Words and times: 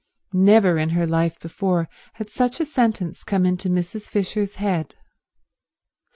Never 0.33 0.79
in 0.79 0.89
her 0.97 1.05
life 1.05 1.39
before 1.39 1.87
had 2.13 2.27
such 2.27 2.59
a 2.59 2.65
sentence 2.65 3.23
come 3.23 3.45
into 3.45 3.69
Mrs. 3.69 4.09
Fisher's 4.09 4.55
head. 4.55 4.95